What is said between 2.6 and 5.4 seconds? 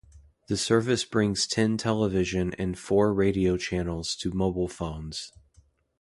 four radio channels to mobile phones.